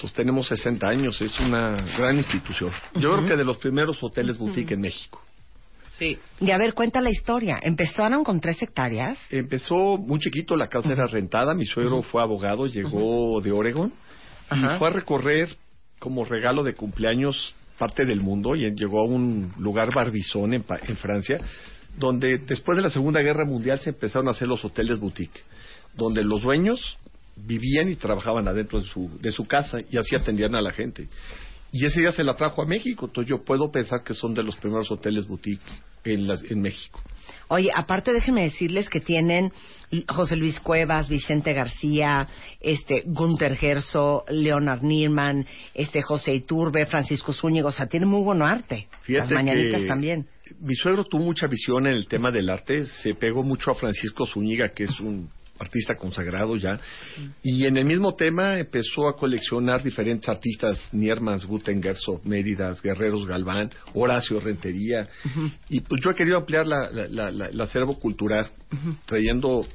Pues 0.00 0.12
tenemos 0.12 0.48
60 0.48 0.88
años, 0.88 1.20
es 1.20 1.38
una 1.40 1.76
gran 1.96 2.16
institución. 2.16 2.72
Yo 2.94 3.12
creo 3.14 3.26
que 3.28 3.36
de 3.36 3.44
los 3.44 3.58
primeros 3.58 4.02
hoteles 4.02 4.36
boutique 4.38 4.72
en 4.74 4.80
México. 4.80 5.20
Sí. 5.98 6.18
Y 6.40 6.50
a 6.50 6.58
ver, 6.58 6.74
cuenta 6.74 7.00
la 7.00 7.10
historia. 7.10 7.58
Empezaron 7.62 8.22
con 8.24 8.40
tres 8.40 8.60
hectáreas. 8.62 9.18
Empezó 9.30 9.96
muy 9.96 10.18
chiquito, 10.20 10.54
la 10.56 10.68
casa 10.68 10.92
era 10.92 11.06
rentada, 11.06 11.54
mi 11.54 11.64
suegro 11.64 12.02
fue 12.02 12.22
abogado, 12.22 12.66
llegó 12.66 13.40
de 13.40 13.52
Oregon 13.52 13.92
y 14.54 14.78
fue 14.78 14.88
a 14.88 14.90
recorrer 14.90 15.56
como 15.98 16.24
regalo 16.24 16.62
de 16.62 16.74
cumpleaños 16.74 17.54
parte 17.78 18.04
del 18.06 18.20
mundo 18.20 18.54
y 18.56 18.70
llegó 18.74 19.00
a 19.00 19.04
un 19.06 19.52
lugar 19.58 19.92
Barbizon 19.94 20.54
en, 20.54 20.62
Pa- 20.62 20.78
en 20.86 20.96
Francia, 20.96 21.40
donde 21.98 22.38
después 22.38 22.76
de 22.76 22.82
la 22.82 22.90
Segunda 22.90 23.20
Guerra 23.22 23.44
Mundial 23.44 23.80
se 23.80 23.90
empezaron 23.90 24.28
a 24.28 24.32
hacer 24.32 24.48
los 24.48 24.64
hoteles 24.64 24.98
boutique, 24.98 25.42
donde 25.94 26.22
los 26.24 26.42
dueños 26.42 26.98
vivían 27.36 27.90
y 27.90 27.96
trabajaban 27.96 28.48
adentro 28.48 28.80
de 28.80 28.86
su, 28.86 29.10
de 29.20 29.30
su 29.32 29.46
casa 29.46 29.78
y 29.90 29.96
así 29.98 30.14
atendían 30.14 30.54
a 30.54 30.60
la 30.62 30.72
gente. 30.72 31.08
Y 31.78 31.84
ese 31.84 32.00
día 32.00 32.10
se 32.10 32.24
la 32.24 32.34
trajo 32.34 32.62
a 32.62 32.64
México, 32.64 33.04
entonces 33.04 33.28
yo 33.28 33.44
puedo 33.44 33.70
pensar 33.70 34.02
que 34.02 34.14
son 34.14 34.32
de 34.32 34.42
los 34.42 34.56
primeros 34.56 34.90
hoteles 34.90 35.26
boutique 35.26 35.60
en, 36.04 36.26
las, 36.26 36.42
en 36.50 36.62
México. 36.62 37.02
Oye, 37.48 37.68
aparte 37.74 38.14
déjenme 38.14 38.44
decirles 38.44 38.88
que 38.88 39.00
tienen 39.00 39.52
José 40.08 40.36
Luis 40.36 40.58
Cuevas, 40.60 41.06
Vicente 41.06 41.52
García, 41.52 42.28
este 42.62 43.02
Gunther 43.04 43.56
Gerso, 43.56 44.24
Leonard 44.30 44.82
Nierman, 44.84 45.46
este 45.74 46.00
José 46.00 46.32
Iturbe, 46.32 46.86
Francisco 46.86 47.34
Zúñiga, 47.34 47.68
o 47.68 47.72
sea, 47.72 47.86
tienen 47.86 48.08
muy 48.08 48.22
buen 48.22 48.40
arte. 48.40 48.88
Fíjate 49.02 49.34
Las 49.34 49.44
mañanitas 49.44 49.82
que 49.82 49.86
también. 49.86 50.26
Mi 50.58 50.76
suegro 50.76 51.04
tuvo 51.04 51.24
mucha 51.24 51.46
visión 51.46 51.86
en 51.86 51.92
el 51.92 52.06
tema 52.06 52.30
del 52.30 52.48
arte, 52.48 52.86
se 52.86 53.14
pegó 53.14 53.42
mucho 53.42 53.70
a 53.70 53.74
Francisco 53.74 54.24
Zúñiga, 54.24 54.70
que 54.70 54.84
es 54.84 54.98
un 54.98 55.28
artista 55.58 55.94
consagrado 55.94 56.56
ya, 56.56 56.78
y 57.42 57.64
en 57.66 57.76
el 57.76 57.84
mismo 57.84 58.14
tema 58.14 58.58
empezó 58.58 59.08
a 59.08 59.16
coleccionar 59.16 59.82
diferentes 59.82 60.28
artistas, 60.28 60.88
Niermans, 60.92 61.44
Gutengerso, 61.46 62.20
Méridas, 62.24 62.80
Guerreros 62.82 63.26
Galván, 63.26 63.70
Horacio 63.94 64.40
Rentería, 64.40 65.08
y 65.68 65.80
pues 65.80 66.00
yo 66.04 66.10
he 66.10 66.14
querido 66.14 66.36
ampliar 66.38 66.66
la, 66.66 66.90
la, 66.90 67.30
la- 67.30 67.46
el 67.46 67.60
acervo 67.60 67.98
cultural, 67.98 68.50
trayendo 69.06 69.66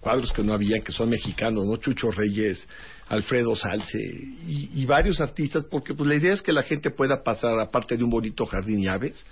cuadros 0.00 0.32
que 0.32 0.42
no 0.42 0.54
había, 0.54 0.80
que 0.80 0.92
son 0.92 1.10
mexicanos, 1.10 1.66
¿no? 1.66 1.76
Chucho 1.76 2.10
Reyes, 2.10 2.66
Alfredo 3.08 3.54
Salce 3.56 3.98
y, 3.98 4.70
y 4.74 4.86
varios 4.86 5.20
artistas, 5.20 5.64
porque 5.70 5.94
pues 5.94 6.08
la 6.08 6.14
idea 6.14 6.32
es 6.32 6.42
que 6.42 6.52
la 6.52 6.62
gente 6.62 6.90
pueda 6.90 7.22
pasar, 7.22 7.58
aparte 7.58 7.96
de 7.96 8.04
un 8.04 8.10
bonito 8.10 8.46
jardín 8.46 8.78
y 8.80 8.88
aves, 8.88 9.26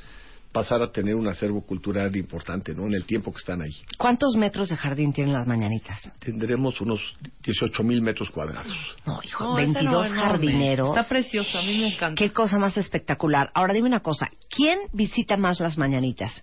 pasar 0.53 0.83
a 0.83 0.91
tener 0.91 1.15
un 1.15 1.29
acervo 1.29 1.61
cultural 1.65 2.15
importante, 2.17 2.75
¿no? 2.75 2.87
En 2.87 2.95
el 2.95 3.05
tiempo 3.05 3.31
que 3.33 3.39
están 3.39 3.61
ahí. 3.63 3.73
¿Cuántos 3.99 4.35
metros 4.37 4.69
de 4.71 4.77
jardín 4.77 5.13
tienen 5.13 5.35
las 5.35 5.47
mañanitas? 5.47 6.11
Tendremos 6.21 6.81
unos 6.81 7.01
18 7.45 7.83
mil 7.83 8.01
metros 8.03 8.31
cuadrados. 8.31 8.73
No, 9.07 9.21
hijo, 9.23 9.45
No, 9.45 9.59
ese 9.59 9.73
22 9.73 9.93
no, 9.93 10.05
enorme. 10.05 10.21
jardineros. 10.23 10.89
Está 10.97 11.09
precioso, 11.09 11.59
a 11.59 11.63
mí 11.63 11.79
me 11.79 11.95
encanta. 11.95 12.15
Qué 12.19 12.33
cosa 12.33 12.59
más 12.59 12.77
espectacular. 12.77 13.51
Ahora 13.55 13.75
dime 13.75 13.89
una 13.89 14.01
cosa, 14.01 14.31
¿quién 14.49 14.79
visita 14.93 15.37
más 15.37 15.61
las 15.61 15.77
mañanitas? 15.79 16.43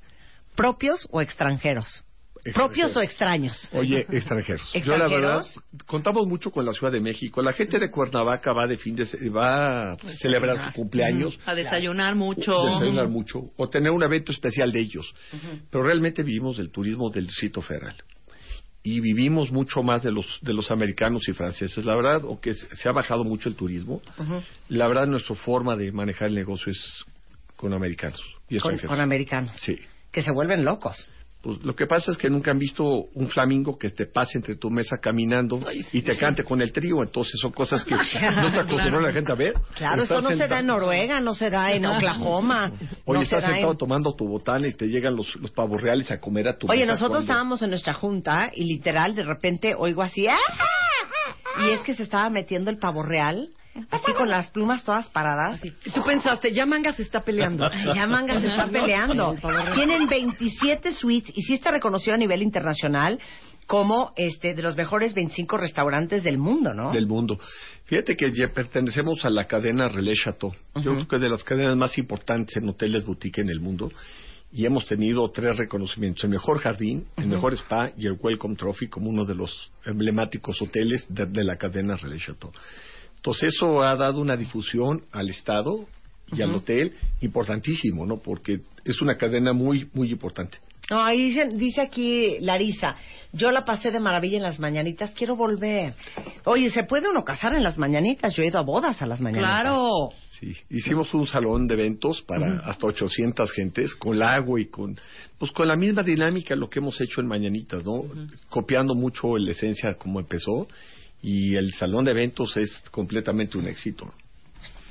¿Propios 0.55 1.07
o 1.11 1.21
extranjeros? 1.21 2.05
¿Propios 2.53 2.95
o 2.95 3.01
extraños? 3.01 3.69
Oye, 3.73 4.05
extranjeros. 4.11 4.71
Yo 4.85 4.95
la 4.97 5.07
verdad, 5.07 5.43
contamos 5.87 6.27
mucho 6.27 6.51
con 6.51 6.63
la 6.65 6.73
Ciudad 6.73 6.91
de 6.91 7.01
México. 7.01 7.41
La 7.41 7.53
gente 7.53 7.79
de 7.79 7.89
Cuernavaca 7.89 8.53
va 8.53 8.67
de 8.67 8.77
fin 8.77 8.95
de 8.95 9.05
se- 9.07 9.29
va 9.29 9.93
a 9.93 9.97
celebrar 10.21 10.63
su 10.67 10.73
cumpleaños, 10.73 11.37
A 11.45 11.55
desayunar 11.55 12.15
mucho. 12.15 12.65
desayunar 12.65 13.07
mucho 13.09 13.51
o 13.57 13.69
tener 13.69 13.91
un 13.91 14.03
evento 14.03 14.31
especial 14.31 14.71
de 14.71 14.79
ellos. 14.79 15.11
Pero 15.71 15.83
realmente 15.83 16.21
vivimos 16.23 16.57
del 16.57 16.69
turismo 16.69 17.09
del 17.09 17.25
Distrito 17.25 17.61
Federal. 17.61 17.95
Y 18.83 18.99
vivimos 18.99 19.51
mucho 19.51 19.81
más 19.81 20.03
de 20.03 20.11
los 20.11 20.37
de 20.43 20.53
los 20.53 20.69
americanos 20.69 21.27
y 21.27 21.33
franceses. 21.33 21.83
La 21.85 21.95
verdad, 21.95 22.21
aunque 22.23 22.53
se 22.53 22.75
se 22.75 22.87
ha 22.87 22.91
bajado 22.91 23.23
mucho 23.23 23.49
el 23.49 23.55
turismo, 23.55 23.99
la 24.69 24.87
verdad 24.87 25.07
nuestra 25.07 25.35
forma 25.35 25.75
de 25.75 25.91
manejar 25.91 26.27
el 26.27 26.35
negocio 26.35 26.71
es 26.71 27.03
con 27.55 27.73
americanos 27.73 28.21
y 28.47 28.59
Con, 28.59 28.73
extranjeros. 28.73 28.89
con 28.91 29.01
americanos. 29.01 29.55
Sí. 29.61 29.79
Que 30.11 30.21
se 30.21 30.31
vuelven 30.31 30.63
locos. 30.63 31.07
Pues 31.45 31.63
lo 31.63 31.75
que 31.75 31.85
pasa 31.85 32.11
es 32.11 32.17
que 32.17 32.27
nunca 32.27 32.49
han 32.49 32.57
visto 32.57 32.83
un 33.13 33.27
flamingo 33.29 33.77
que 33.77 33.91
te 33.91 34.07
pase 34.07 34.39
entre 34.39 34.55
tu 34.55 34.71
mesa 34.71 34.97
caminando 34.99 35.61
y 35.93 36.01
te 36.01 36.17
cante 36.17 36.43
con 36.43 36.59
el 36.59 36.71
trío. 36.71 37.03
Entonces 37.03 37.39
son 37.39 37.51
cosas 37.51 37.83
que 37.83 37.91
no 37.95 38.01
está 38.01 38.61
acostumbrada 38.61 38.99
la 38.99 39.11
gente 39.11 39.31
a 39.31 39.35
ver. 39.35 39.53
Claro, 39.75 40.01
eso 40.01 40.21
no 40.23 40.31
se 40.35 40.47
da 40.47 40.59
en 40.61 40.65
Noruega, 40.65 41.19
no 41.19 41.35
se 41.35 41.51
da 41.51 41.71
en 41.71 41.85
Oklahoma. 41.85 42.71
Oye, 43.05 43.19
no 43.19 43.19
se 43.19 43.23
estás 43.25 43.43
da 43.43 43.49
sentado 43.49 43.73
en- 43.73 43.77
tomando 43.77 44.15
tu 44.15 44.27
botana 44.27 44.67
y 44.67 44.73
te 44.73 44.87
llegan 44.87 45.15
los, 45.15 45.35
los 45.35 45.51
pavos 45.51 45.79
reales 45.79 46.09
a 46.09 46.19
comer 46.19 46.47
a 46.47 46.57
tu 46.57 46.65
Oye, 46.67 46.79
mesa 46.79 46.93
nosotros 46.93 47.09
cuando- 47.25 47.31
estábamos 47.31 47.61
en 47.61 47.69
nuestra 47.69 47.93
junta 47.93 48.49
y 48.51 48.63
literal 48.65 49.13
de 49.13 49.23
repente 49.23 49.75
oigo 49.77 50.01
así 50.01 50.25
¡ah! 50.27 50.35
y 51.67 51.73
es 51.73 51.81
que 51.81 51.93
se 51.93 52.01
estaba 52.01 52.27
metiendo 52.31 52.71
el 52.71 52.77
pavo 52.79 53.03
real 53.03 53.49
así 53.89 54.13
con 54.13 54.29
las 54.29 54.47
plumas 54.51 54.83
todas 54.83 55.09
paradas. 55.09 55.63
Y 55.63 55.91
tú 55.91 56.03
pensaste, 56.03 56.51
ya 56.51 56.65
Manga 56.65 56.91
se 56.91 57.03
está 57.03 57.21
peleando. 57.21 57.69
Ya 57.95 58.07
Manga 58.07 58.39
se 58.39 58.47
está 58.47 58.67
peleando. 58.67 59.35
Tienen 59.73 60.07
27 60.07 60.91
suites 60.93 61.31
y 61.35 61.41
sí 61.43 61.53
está 61.53 61.71
reconocido 61.71 62.15
a 62.15 62.17
nivel 62.17 62.41
internacional 62.41 63.19
como 63.67 64.13
este 64.15 64.53
de 64.53 64.61
los 64.61 64.75
mejores 64.75 65.13
25 65.13 65.57
restaurantes 65.57 66.23
del 66.23 66.37
mundo, 66.37 66.73
¿no? 66.73 66.91
del 66.91 67.07
mundo. 67.07 67.39
Fíjate 67.85 68.15
que 68.15 68.31
ya 68.31 68.49
pertenecemos 68.53 69.25
a 69.25 69.29
la 69.29 69.45
cadena 69.45 69.87
Relais 69.87 70.19
Chateau. 70.23 70.53
Yo 70.75 70.93
creo 70.93 71.07
que 71.07 71.15
es 71.15 71.21
de 71.21 71.29
las 71.29 71.43
cadenas 71.43 71.75
más 71.75 71.97
importantes 71.97 72.55
en 72.57 72.69
hoteles 72.69 73.05
boutique 73.05 73.41
en 73.41 73.49
el 73.49 73.59
mundo. 73.59 73.91
Y 74.51 74.65
hemos 74.65 74.85
tenido 74.85 75.29
tres 75.31 75.57
reconocimientos: 75.57 76.23
el 76.23 76.29
mejor 76.29 76.59
jardín, 76.59 77.07
el 77.17 77.27
mejor 77.27 77.53
spa 77.53 77.91
y 77.97 78.05
el 78.05 78.17
Welcome 78.19 78.55
Trophy 78.55 78.87
como 78.87 79.09
uno 79.09 79.25
de 79.25 79.35
los 79.35 79.71
emblemáticos 79.85 80.61
hoteles 80.61 81.05
de, 81.09 81.25
de 81.25 81.43
la 81.43 81.57
cadena 81.57 81.95
Relais 81.95 82.23
Chateau. 82.23 82.51
Entonces 83.25 83.55
eso 83.55 83.81
ha 83.81 83.95
dado 83.95 84.21
una 84.21 84.37
difusión 84.37 85.01
al 85.11 85.31
Estado 85.31 85.87
y 86.31 86.43
al 86.43 86.53
hotel 86.53 86.93
importantísimo, 87.21 88.05
¿no? 88.05 88.17
Porque 88.17 88.59
es 88.83 89.01
una 89.01 89.17
cadena 89.17 89.51
muy, 89.51 89.89
muy 89.95 90.11
importante. 90.11 90.59
No, 90.91 91.03
ahí 91.03 91.29
dice, 91.29 91.47
dice 91.53 91.81
aquí 91.81 92.37
Larisa, 92.39 92.95
yo 93.33 93.49
la 93.49 93.65
pasé 93.65 93.89
de 93.89 93.99
maravilla 93.99 94.37
en 94.37 94.43
las 94.43 94.59
mañanitas, 94.59 95.09
quiero 95.15 95.35
volver. 95.35 95.95
Oye, 96.43 96.69
¿se 96.69 96.83
puede 96.83 97.09
uno 97.09 97.23
casar 97.23 97.55
en 97.55 97.63
las 97.63 97.79
mañanitas? 97.79 98.35
Yo 98.35 98.43
he 98.43 98.47
ido 98.47 98.59
a 98.59 98.63
bodas 98.63 99.01
a 99.01 99.07
las 99.07 99.19
mañanitas. 99.19 99.61
Claro. 99.61 99.89
Sí, 100.39 100.55
hicimos 100.69 101.11
un 101.15 101.25
salón 101.25 101.65
de 101.65 101.73
eventos 101.73 102.21
para 102.21 102.59
hasta 102.59 102.85
800 102.85 103.51
gentes 103.53 103.95
con 103.95 104.17
el 104.17 104.21
agua 104.21 104.61
y 104.61 104.67
con 104.67 104.99
pues 105.39 105.51
con 105.51 105.67
la 105.67 105.75
misma 105.75 106.03
dinámica 106.03 106.55
lo 106.55 106.69
que 106.69 106.77
hemos 106.77 107.01
hecho 107.01 107.21
en 107.21 107.27
Mañanitas, 107.27 107.83
¿no? 107.83 108.03
Copiando 108.49 108.93
mucho 108.93 109.35
la 109.35 109.49
esencia 109.49 109.95
como 109.95 110.19
empezó 110.19 110.67
y 111.21 111.55
el 111.55 111.73
salón 111.73 112.05
de 112.05 112.11
eventos 112.11 112.55
es 112.57 112.83
completamente 112.91 113.57
un 113.57 113.67
éxito. 113.67 114.13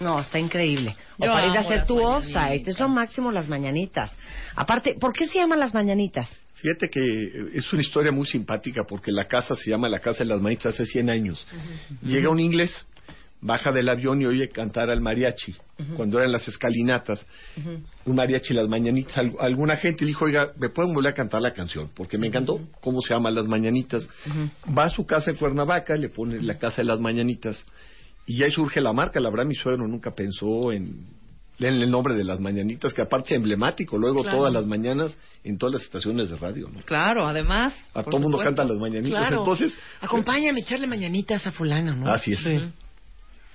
No, 0.01 0.19
está 0.19 0.39
increíble. 0.39 0.97
O 1.19 1.25
Yo 1.25 1.33
para 1.33 1.47
ir 1.47 1.57
a 1.57 1.61
hacer 1.61 1.87
tu 1.87 2.03
offsite, 2.03 2.69
es 2.69 2.79
lo 2.81 2.89
máximo 2.89 3.31
las 3.31 3.49
mañanitas. 3.49 4.17
Aparte, 4.57 4.95
¿por 4.99 5.13
qué 5.13 5.29
se 5.29 5.39
llaman 5.39 5.61
las 5.61 5.73
mañanitas? 5.73 6.29
Fíjate 6.57 6.89
que 6.89 7.01
eh, 7.01 7.51
es 7.55 7.73
una 7.73 7.83
historia 7.83 8.11
muy 8.11 8.27
simpática 8.27 8.83
porque 8.89 9.13
la 9.13 9.27
casa 9.27 9.55
se 9.55 9.71
llama 9.71 9.89
la 9.89 10.01
Casa 10.01 10.21
de 10.21 10.27
las 10.27 10.41
Mañanitas 10.41 10.75
hace 10.75 10.87
100 10.87 11.11
años. 11.11 11.47
Llega 12.03 12.31
un 12.31 12.41
inglés, 12.41 12.87
baja 13.45 13.71
del 13.71 13.89
avión 13.91 14.21
y 14.23 14.27
oye 14.27 14.49
cantar 14.49 14.91
al 14.91 15.01
mariachi. 15.01 15.55
Cuando 15.97 16.19
eran 16.19 16.33
las 16.33 16.49
escalinatas, 16.49 17.27
un 18.07 18.15
mariachi 18.17 18.55
las 18.55 18.69
mañanitas. 18.69 19.17
Al- 19.19 19.33
alguna 19.39 19.77
gente 19.77 20.05
le 20.05 20.09
dijo, 20.09 20.25
oiga, 20.25 20.53
¿me 20.59 20.71
pueden 20.71 20.95
volver 20.95 21.13
a 21.13 21.15
cantar 21.15 21.43
la 21.43 21.53
canción? 21.53 21.91
Porque 21.95 22.17
me 22.17 22.29
encantó 22.29 22.59
cómo 22.81 23.01
se 23.03 23.13
llaman 23.13 23.35
las 23.35 23.47
mañanitas. 23.47 24.09
Va 24.77 24.85
a 24.85 24.91
su 24.91 25.05
casa 25.05 25.31
en 25.31 25.37
Cuernavaca, 25.37 25.95
le 25.97 26.09
pone 26.09 26.41
la 26.41 26.59
Casa 26.59 26.77
de 26.79 26.85
las 26.85 27.01
Mañanitas. 27.01 27.65
Y 28.27 28.43
ahí 28.43 28.51
surge 28.51 28.81
la 28.81 28.93
marca. 28.95 29.21
La 29.21 29.29
verdad, 29.31 29.45
mi 29.45 29.55
suegro 29.55 29.87
nunca 29.87 30.13
pensó 30.15 30.73
en, 30.73 31.05
en 31.59 31.75
el 31.83 31.91
nombre 31.91 32.15
de 32.15 32.25
las 32.25 32.41
mañanitas, 32.41 32.95
que 32.95 33.03
aparte 33.03 33.27
es 33.27 33.33
emblemático. 33.37 33.99
Luego 33.99 34.23
Claro. 34.23 34.39
todas 34.39 34.53
las 34.55 34.65
mañanas 34.65 35.19
en 35.43 35.59
todas 35.59 35.75
las 35.75 35.83
estaciones 35.83 36.31
de 36.31 36.37
radio. 36.37 36.69
¿no? 36.73 36.81
Claro, 36.87 37.27
además. 37.27 37.75
A 37.93 38.03
todo 38.05 38.17
el 38.17 38.23
mundo 38.23 38.39
supuesto. 38.39 38.57
canta 38.57 38.73
las 38.73 38.81
mañanitas. 38.81 39.21
Claro. 39.21 39.41
Entonces, 39.41 39.77
Acompáñame 40.01 40.61
a 40.61 40.63
echarle 40.63 40.87
mañanitas 40.87 41.47
a 41.47 41.53
fulano, 41.53 41.95
¿no? 41.97 42.11
así 42.11 42.33
es. 42.33 42.41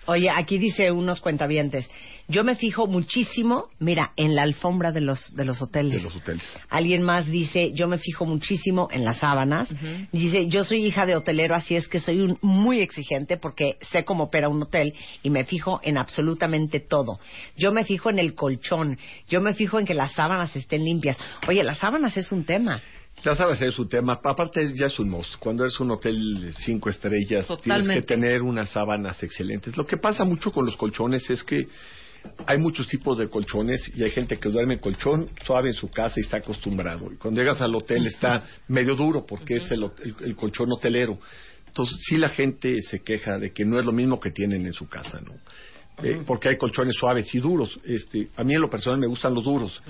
Oye, 0.09 0.27
aquí 0.35 0.57
dice 0.57 0.91
unos 0.91 1.21
cuentavientes, 1.21 1.87
yo 2.27 2.43
me 2.43 2.55
fijo 2.55 2.87
muchísimo, 2.87 3.65
mira, 3.77 4.11
en 4.15 4.33
la 4.33 4.41
alfombra 4.41 4.91
de 4.91 5.01
los, 5.01 5.35
de 5.35 5.45
los 5.45 5.61
hoteles. 5.61 5.97
De 5.97 6.01
los 6.01 6.15
hoteles. 6.15 6.43
Alguien 6.69 7.03
más 7.03 7.27
dice, 7.27 7.71
yo 7.73 7.87
me 7.87 7.99
fijo 7.99 8.25
muchísimo 8.25 8.87
en 8.91 9.05
las 9.05 9.17
sábanas. 9.19 9.69
Dice, 10.11 10.47
yo 10.47 10.63
soy 10.63 10.83
hija 10.83 11.05
de 11.05 11.15
hotelero, 11.15 11.55
así 11.55 11.75
es 11.75 11.87
que 11.87 11.99
soy 11.99 12.21
un- 12.21 12.39
muy 12.41 12.79
exigente 12.79 13.37
porque 13.37 13.77
sé 13.81 14.03
cómo 14.03 14.23
opera 14.25 14.49
un 14.49 14.63
hotel 14.63 14.95
y 15.21 15.29
me 15.29 15.43
fijo 15.45 15.79
en 15.83 15.99
absolutamente 15.99 16.79
todo. 16.79 17.19
Yo 17.55 17.71
me 17.71 17.83
fijo 17.83 18.09
en 18.09 18.17
el 18.17 18.33
colchón, 18.33 18.97
yo 19.27 19.41
me 19.41 19.53
fijo 19.53 19.79
en 19.79 19.85
que 19.85 19.93
las 19.93 20.13
sábanas 20.13 20.55
estén 20.55 20.83
limpias. 20.83 21.17
Oye, 21.47 21.63
las 21.63 21.77
sábanas 21.77 22.17
es 22.17 22.31
un 22.31 22.45
tema. 22.45 22.81
Ya 23.23 23.35
sabes, 23.35 23.61
es 23.61 23.73
su 23.73 23.85
tema. 23.87 24.19
Aparte, 24.23 24.71
ya 24.75 24.85
es 24.87 24.97
un 24.99 25.09
must. 25.09 25.35
Cuando 25.39 25.63
eres 25.63 25.79
un 25.79 25.91
hotel 25.91 26.53
cinco 26.57 26.89
estrellas, 26.89 27.45
tienes 27.61 27.87
que 27.95 28.01
tener 28.07 28.41
unas 28.41 28.69
sábanas 28.69 29.21
excelentes. 29.23 29.75
Lo 29.75 29.85
que 29.85 29.97
pasa 29.97 30.23
mucho 30.23 30.51
con 30.51 30.65
los 30.65 30.77
colchones 30.77 31.29
es 31.29 31.43
que 31.43 31.67
hay 32.47 32.57
muchos 32.57 32.87
tipos 32.87 33.17
de 33.17 33.29
colchones 33.29 33.91
y 33.95 34.03
hay 34.03 34.11
gente 34.11 34.37
que 34.37 34.49
duerme 34.49 34.75
en 34.75 34.79
colchón 34.79 35.29
suave 35.45 35.69
en 35.69 35.75
su 35.75 35.89
casa 35.89 36.15
y 36.17 36.21
está 36.21 36.37
acostumbrado. 36.37 37.11
Y 37.11 37.17
cuando 37.17 37.41
llegas 37.41 37.61
al 37.61 37.75
hotel 37.75 38.05
está 38.07 38.45
medio 38.67 38.95
duro 38.95 39.25
porque 39.25 39.55
es 39.55 39.71
el, 39.71 39.83
el- 40.03 40.15
el 40.21 40.35
colchón 40.35 40.71
hotelero. 40.71 41.19
Entonces, 41.67 41.97
sí 42.01 42.17
la 42.17 42.29
gente 42.29 42.81
se 42.81 43.01
queja 43.01 43.37
de 43.37 43.51
que 43.53 43.63
no 43.63 43.79
es 43.79 43.85
lo 43.85 43.91
mismo 43.91 44.19
que 44.19 44.31
tienen 44.31 44.65
en 44.65 44.73
su 44.73 44.87
casa, 44.89 45.19
¿no? 45.21 45.33
Eh, 46.03 46.21
porque 46.25 46.49
hay 46.49 46.57
colchones 46.57 46.95
suaves 46.95 47.33
y 47.33 47.39
duros. 47.39 47.79
Este, 47.83 48.29
a 48.37 48.43
mí 48.43 48.53
en 48.55 48.61
lo 48.61 48.69
personal 48.69 48.99
me 48.99 49.07
gustan 49.07 49.33
los 49.33 49.43
duros. 49.43 49.81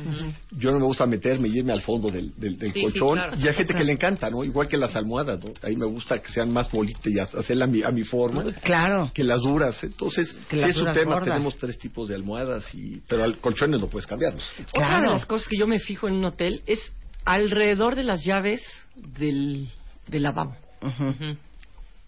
Yo 0.51 0.71
no 0.71 0.79
me 0.79 0.85
gusta 0.85 1.05
meterme 1.05 1.47
y 1.47 1.57
irme 1.59 1.71
al 1.73 1.81
fondo 1.81 2.09
del, 2.09 2.33
del, 2.35 2.57
del 2.57 2.71
Sí, 2.71 2.79
sí, 2.79 2.85
colchón. 2.85 3.13
claro. 3.17 3.37
Y 3.37 3.47
hay 3.47 3.53
gente 3.53 3.73
que 3.73 3.83
le 3.83 3.91
encanta, 3.91 4.29
¿no? 4.29 4.43
Igual 4.43 4.67
que 4.67 4.77
las 4.77 4.95
almohadas, 4.95 5.43
¿no? 5.43 5.51
Ahí 5.61 5.75
me 5.75 5.85
gusta 5.85 6.19
que 6.21 6.29
sean 6.31 6.51
más 6.51 6.71
bolitas 6.71 7.05
y 7.07 7.19
hacerla 7.19 7.65
a 7.65 7.67
mi, 7.67 7.83
a 7.83 7.91
mi 7.91 8.03
forma. 8.03 8.43
Claro. 8.63 9.11
Que 9.13 9.23
las 9.23 9.41
duras. 9.41 9.83
Entonces, 9.83 10.33
Que 10.49 10.57
si 10.57 10.61
las 10.61 10.69
es 10.71 10.77
un 10.77 10.93
tema, 10.93 11.13
gordas. 11.15 11.29
tenemos 11.29 11.57
tres 11.57 11.77
tipos 11.79 12.09
de 12.09 12.15
almohadas, 12.15 12.73
y 12.73 13.01
pero 13.07 13.23
al 13.23 13.37
colchones 13.39 13.79
no 13.79 13.87
puedes 13.87 14.07
cambiarlos. 14.07 14.43
Otra 14.73 14.87
Claro. 14.87 15.07
de 15.09 15.13
las 15.15 15.25
cosas 15.25 15.47
que 15.47 15.57
yo 15.57 15.67
me 15.67 15.79
fijo 15.79 16.07
en 16.07 16.15
un 16.15 16.25
hotel 16.25 16.61
es 16.65 16.79
alrededor 17.25 17.95
de 17.95 18.03
las 18.03 18.23
llaves 18.25 18.61
del, 18.95 19.67
del 20.07 20.23
lavabo. 20.23 20.55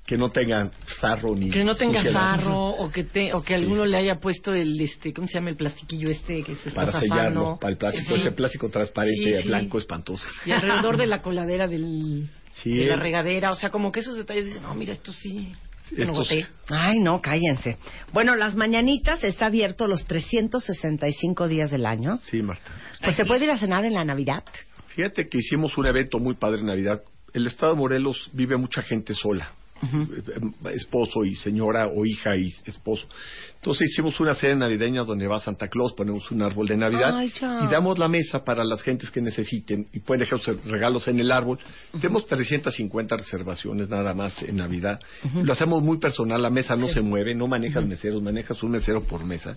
Que 0.05 0.17
no 0.17 0.29
tengan 0.29 0.72
sarro 1.00 1.36
ni... 1.36 1.50
Que 1.51 1.63
no 1.63 1.74
tenga 1.75 2.03
sarro 2.03 2.70
o 2.72 2.89
que 2.91 3.03
te, 3.03 3.34
o 3.34 3.41
que 3.41 3.55
Sí. 3.55 3.63
alguno 3.63 3.86
le 3.86 3.98
haya 3.98 4.15
puesto 4.15 4.53
el 4.53 4.79
este 4.81 5.13
¿cómo 5.13 5.27
se 5.27 5.36
llama 5.36 5.51
el 5.51 5.55
plastiquillo 5.58 6.10
este 6.10 6.43
que 6.43 6.55
se 6.55 6.70
está 6.70 6.81
Para 6.81 6.91
zafando? 6.93 7.15
sellarlo, 7.15 7.58
para 7.62 7.72
el 7.72 7.77
plástico, 7.77 8.15
Sí. 8.15 8.22
ese 8.22 8.31
plástico 8.31 8.70
transparente 8.70 9.38
Sí, 9.38 9.41
sí. 9.43 9.48
blanco 9.48 9.77
espantoso. 9.77 10.24
Y 10.46 10.51
alrededor 10.51 10.98
de 10.98 11.05
la 11.08 11.20
coladera 11.22 11.67
del 11.67 12.29
Sí. 12.53 12.74
de 12.75 12.86
la 12.88 12.98
regadera, 12.98 13.51
o 13.51 13.55
sea, 13.55 13.70
como 13.70 13.91
que 13.91 14.01
esos 14.01 14.17
detalles 14.17 14.46
dicen, 14.46 14.63
"No, 14.63 14.74
mira, 14.75 14.91
esto 14.93 15.13
sí." 15.13 15.51
Estos- 15.96 16.15
boté". 16.17 16.48
Ay, 16.70 17.00
no, 17.00 17.22
cállense. 17.22 17.77
Bueno, 18.13 18.36
las 18.36 18.55
mañanitas 18.55 19.24
está 19.24 19.46
abierto 19.48 19.88
los 19.88 20.05
365 20.05 21.48
días 21.48 21.70
del 21.72 21.86
año. 21.86 22.17
Sí, 22.24 22.41
Marta. 22.41 22.72
Pues 23.03 23.15
se 23.15 23.25
puede 23.25 23.46
ir 23.46 23.51
a 23.51 23.58
cenar 23.58 23.86
en 23.86 23.93
la 23.93 24.03
Navidad. 24.03 24.43
Fíjate 24.88 25.29
que 25.29 25.38
hicimos 25.38 25.77
un 25.77 25.86
evento 25.86 26.20
muy 26.20 26.36
padre 26.36 26.60
en 26.62 26.67
Navidad. 26.67 27.01
El 27.34 27.48
estado 27.48 27.74
de 27.74 27.79
Morelos 27.79 28.29
vive 28.34 28.58
mucha 28.58 28.81
gente 28.81 29.13
sola. 29.13 29.51
Esposo 30.74 31.26
y 31.26 31.36
señora 31.36 31.88
o 31.88 32.06
hija 32.06 32.36
y 32.36 32.54
esposo. 32.66 33.08
Entonces 33.62 33.89
hicimos 33.91 34.20
una 34.20 34.34
cena 34.34 34.56
navideña 34.65 35.03
donde 35.03 35.27
va 35.27 35.39
Santa 35.39 35.68
Claus, 35.68 35.94
ponemos 35.94 36.32
un 36.32 36.41
árbol 36.41 36.68
de 36.68 36.77
Navidad 36.77 37.15
Ay, 37.15 37.32
y 37.63 37.72
damos 37.72 38.00
la 38.00 38.08
mesa 38.08 38.44
para 38.44 38.63
las 38.63 38.82
gentes 38.82 39.12
que 39.12 39.22
necesiten 39.22 39.86
y 39.94 40.00
pueden 40.00 40.22
dejar 40.22 40.39
sus 40.39 40.65
regalos 40.65 41.08
en 41.08 41.20
el 41.20 41.32
árbol. 41.32 41.60
Tenemos 41.91 42.25
350 42.25 43.18
reservaciones 43.18 43.88
nada 43.88 44.15
más 44.15 44.41
en 44.41 44.56
Navidad. 44.56 45.00
Lo 45.44 45.53
hacemos 45.53 45.84
muy 45.84 46.00
personal, 46.00 46.41
la 46.41 46.50
mesa 46.50 46.75
no 46.75 46.89
se 46.89 47.01
mueve, 47.01 47.36
no 47.36 47.46
manejas 47.46 47.86
meseros, 47.86 48.20
manejas 48.24 48.63
un 48.63 48.72
mesero 48.72 49.03
por 49.03 49.24
mesa, 49.25 49.56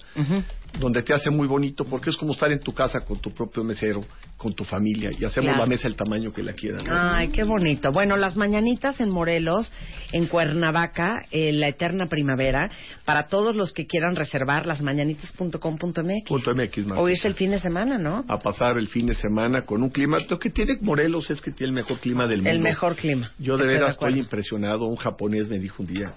donde 0.79 1.03
te 1.03 1.15
hace 1.15 1.31
muy 1.31 1.49
bonito 1.49 1.87
porque 1.87 2.11
es 2.11 2.17
como 2.19 2.33
estar 2.35 2.53
en 2.53 2.61
tu 2.61 2.75
casa 2.75 3.01
con 3.07 3.19
tu 3.21 3.31
propio 3.33 3.65
mesero, 3.65 4.05
con 4.37 4.55
tu 4.55 4.65
familia 4.65 5.13
y 5.19 5.25
hacemos 5.25 5.45
Claro. 5.49 5.61
la 5.61 5.67
mesa 5.67 5.89
el 5.89 5.97
tamaño 5.97 6.31
que 6.31 6.43
la 6.43 6.53
quieran. 6.53 6.85
Ay, 6.91 7.29
qué 7.29 7.45
bonito. 7.45 7.91
Bueno, 7.91 8.19
las 8.19 8.37
mañanitas 8.37 9.01
en 9.01 9.09
Morelos, 9.09 9.73
en 10.13 10.27
Cuernavaca, 10.27 11.25
en 11.31 11.59
la 11.61 11.69
eterna 11.69 12.05
primavera, 12.07 12.71
para 13.07 13.29
todos 13.29 13.57
los 13.57 13.73
que 13.73 13.87
quieran 13.95 14.17
reservar, 14.17 14.67
lasmañanitas.com.mx. 14.67 16.29
Punto 16.29 16.53
MX, 16.53 16.79
Marta. 16.87 17.01
Hoy 17.01 17.13
es 17.13 17.25
el 17.25 17.35
fin 17.35 17.53
de 17.53 17.61
semana, 17.61 17.97
¿no? 17.97 18.25
A 18.27 18.41
pasar 18.41 18.77
el 18.77 18.89
fin 18.89 19.07
de 19.07 19.15
semana 19.15 19.63
con 19.63 19.85
un 19.85 19.91
clima. 19.91 20.19
Lo 20.29 20.37
que 20.41 20.51
tiene 20.51 20.77
Morelos 20.81 21.31
es 21.31 21.41
que 21.41 21.53
tiene 21.53 21.69
el 21.69 21.75
mejor 21.77 22.01
clima 22.01 22.27
del 22.27 22.39
mundo. 22.39 22.51
El 22.51 22.59
mejor 22.59 22.97
clima. 22.97 23.31
Yo 23.39 23.57
de 23.57 23.63
Estoy 23.63 23.75
veras 23.75 23.91
estoy 23.93 24.19
impresionado. 24.19 24.87
Un 24.87 24.97
japonés 24.97 25.49
me 25.49 25.61
dijo 25.61 25.85
un 25.85 25.87
día, 25.87 26.13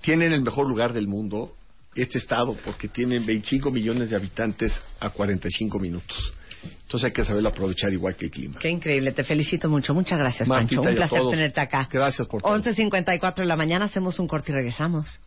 tienen 0.00 0.32
el 0.32 0.40
mejor 0.40 0.66
lugar 0.66 0.94
del 0.94 1.06
mundo 1.06 1.52
este 1.94 2.16
estado 2.16 2.56
porque 2.64 2.88
tienen 2.88 3.26
25 3.26 3.70
millones 3.70 4.08
de 4.08 4.16
habitantes 4.16 4.72
a 4.98 5.10
45 5.10 5.78
minutos. 5.78 6.32
Entonces 6.64 7.08
hay 7.08 7.12
que 7.12 7.24
saberlo 7.26 7.50
aprovechar 7.50 7.92
igual 7.92 8.16
que 8.16 8.24
el 8.24 8.30
clima. 8.30 8.58
Qué 8.58 8.70
increíble, 8.70 9.12
te 9.12 9.22
felicito 9.22 9.68
mucho. 9.68 9.92
Muchas 9.92 10.18
gracias, 10.18 10.48
Martita, 10.48 10.80
Pancho. 10.80 10.90
Un 10.90 10.96
placer 10.96 11.18
todos. 11.18 11.32
tenerte 11.32 11.60
acá. 11.60 11.88
Gracias 11.92 12.26
por 12.26 12.40
todo. 12.40 12.56
11.54 12.56 13.34
de 13.36 13.44
la 13.44 13.56
mañana, 13.56 13.84
hacemos 13.84 14.18
un 14.18 14.28
corte 14.28 14.52
y 14.52 14.54
regresamos. 14.54 15.20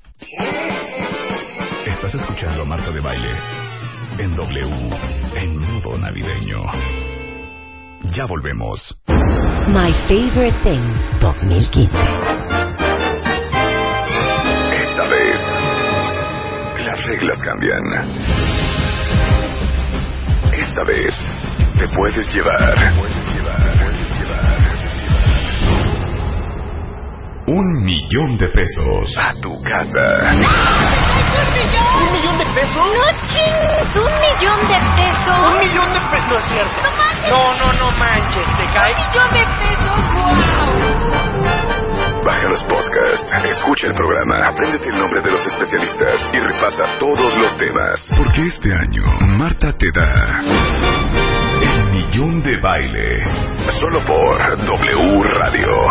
Estás 2.02 2.16
escuchando 2.16 2.62
a 2.62 2.66
Marta 2.66 2.92
de 2.92 3.02
Baile 3.02 3.30
en 4.20 4.34
W, 4.34 4.70
en 5.36 5.60
modo 5.60 5.98
navideño. 5.98 6.64
Ya 8.14 8.26
volvemos. 8.26 8.98
My 9.68 9.92
Favorite 10.08 10.58
Things 10.64 11.02
2015. 11.20 11.98
Esta 14.82 15.10
vez, 15.10 15.40
las 16.86 17.06
reglas 17.06 17.42
cambian. 17.44 17.84
Esta 20.54 20.86
vez, 20.86 21.14
te 21.78 21.88
puedes 21.90 22.34
llevar. 22.34 22.96
Puedes 22.98 23.36
llevar. 23.36 23.78
Puedes 23.78 24.20
llevar. 24.22 24.58
Un 27.48 27.84
millón 27.84 28.38
de 28.38 28.48
pesos 28.48 29.18
a 29.18 29.34
tu 29.42 29.62
casa. 29.64 31.29
¿Un 32.60 32.66
millón 32.66 32.76
de 32.76 32.76
pesos? 32.76 32.92
No 32.94 33.06
chingues, 33.28 33.96
un 33.96 34.12
millón 34.20 34.60
de 34.68 34.80
pesos. 35.00 35.40
¿Un 35.40 35.60
millón 35.60 35.94
de 35.94 36.00
pesos? 36.12 36.30
No 36.30 36.38
es 36.38 36.46
cierto. 36.46 36.82
No 36.84 36.92
manches. 36.92 37.30
No, 37.30 37.56
no, 37.56 37.74
no 37.74 37.92
manches. 37.98 38.48
¿Te 38.58 38.66
cae? 38.74 38.92
Un 38.92 39.00
millón 39.00 39.30
de 39.34 39.44
pesos, 39.46 40.02
wow. 40.14 40.40
Baja 42.26 42.50
los 42.50 42.64
podcasts, 42.66 43.34
escucha 43.46 43.88
el 43.88 43.94
programa, 43.94 44.46
apréndete 44.46 44.90
el 44.90 44.98
nombre 44.98 45.22
de 45.22 45.32
los 45.32 45.46
especialistas 45.48 46.20
y 46.34 46.40
repasa 46.40 47.00
todos 47.00 47.38
los 47.40 47.58
temas. 47.58 48.06
Porque 48.18 48.42
este 48.42 48.74
año, 48.74 49.04
Marta 49.38 49.72
te 49.78 49.90
da 49.92 50.42
el 51.62 51.86
millón 51.92 52.42
de 52.42 52.58
baile. 52.58 53.24
Solo 53.80 54.06
por 54.06 54.38
W 54.66 55.24
Radio. 55.34 55.88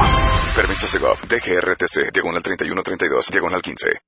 Permiso 0.55 0.87
Segov, 0.87 1.19
DGRTC, 1.23 2.13
diagonal 2.13 2.43
3132, 2.43 3.31
diagonal 3.31 3.63
15. 3.63 4.08